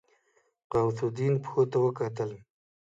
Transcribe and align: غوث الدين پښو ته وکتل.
غوث 0.71 0.97
الدين 1.07 1.33
پښو 1.43 1.61
ته 1.71 1.77
وکتل. 1.85 2.31